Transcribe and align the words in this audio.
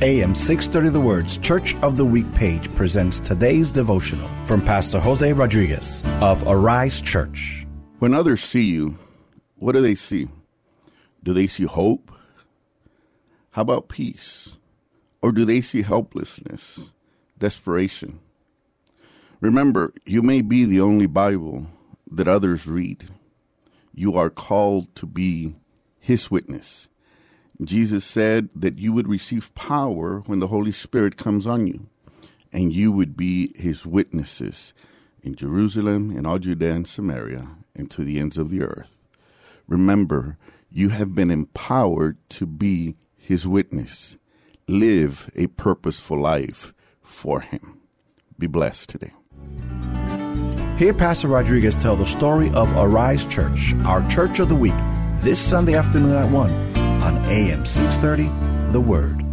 AM 0.00 0.32
630 0.32 0.90
The 0.90 1.00
Words 1.00 1.38
Church 1.38 1.74
of 1.82 1.96
the 1.96 2.04
Week 2.04 2.32
page 2.32 2.72
presents 2.76 3.18
today's 3.18 3.72
devotional 3.72 4.28
from 4.44 4.62
Pastor 4.62 5.00
Jose 5.00 5.32
Rodriguez 5.32 6.04
of 6.20 6.40
Arise 6.46 7.00
Church. 7.00 7.66
When 7.98 8.14
others 8.14 8.40
see 8.40 8.62
you, 8.62 8.96
what 9.56 9.72
do 9.72 9.80
they 9.80 9.96
see? 9.96 10.28
Do 11.24 11.34
they 11.34 11.48
see 11.48 11.64
hope? 11.64 12.12
How 13.50 13.62
about 13.62 13.88
peace? 13.88 14.56
Or 15.20 15.32
do 15.32 15.44
they 15.44 15.60
see 15.60 15.82
helplessness, 15.82 16.78
desperation? 17.36 18.20
Remember, 19.40 19.92
you 20.06 20.22
may 20.22 20.42
be 20.42 20.64
the 20.64 20.80
only 20.80 21.06
Bible 21.06 21.66
that 22.08 22.28
others 22.28 22.68
read. 22.68 23.08
You 23.92 24.16
are 24.16 24.30
called 24.30 24.94
to 24.94 25.06
be 25.06 25.56
His 25.98 26.30
witness 26.30 26.86
Jesus 27.62 28.04
said 28.04 28.48
that 28.54 28.78
you 28.78 28.92
would 28.92 29.08
receive 29.08 29.54
power 29.54 30.22
when 30.26 30.38
the 30.38 30.46
Holy 30.46 30.70
Spirit 30.70 31.16
comes 31.16 31.46
on 31.46 31.66
you, 31.66 31.86
and 32.52 32.72
you 32.72 32.92
would 32.92 33.16
be 33.16 33.52
his 33.56 33.84
witnesses 33.84 34.74
in 35.22 35.34
Jerusalem, 35.34 36.16
in 36.16 36.24
all 36.24 36.38
Judea 36.38 36.72
and 36.72 36.88
Samaria, 36.88 37.48
and 37.74 37.90
to 37.90 38.04
the 38.04 38.20
ends 38.20 38.38
of 38.38 38.50
the 38.50 38.62
earth. 38.62 38.98
Remember, 39.66 40.38
you 40.70 40.90
have 40.90 41.14
been 41.14 41.30
empowered 41.30 42.16
to 42.30 42.46
be 42.46 42.94
his 43.16 43.46
witness. 43.46 44.16
Live 44.68 45.30
a 45.34 45.48
purposeful 45.48 46.18
life 46.18 46.72
for 47.02 47.40
him. 47.40 47.80
Be 48.38 48.46
blessed 48.46 48.88
today. 48.88 49.12
Hear 50.78 50.94
Pastor 50.94 51.26
Rodriguez 51.26 51.74
tell 51.74 51.96
the 51.96 52.06
story 52.06 52.50
of 52.50 52.72
Arise 52.76 53.26
Church, 53.26 53.74
our 53.84 54.08
church 54.08 54.38
of 54.38 54.48
the 54.48 54.54
week, 54.54 54.76
this 55.16 55.40
Sunday 55.40 55.74
afternoon 55.74 56.12
at 56.12 56.30
1 56.30 56.77
on 57.02 57.16
AM 57.26 57.64
630, 57.64 58.72
The 58.72 58.80
Word. 58.80 59.27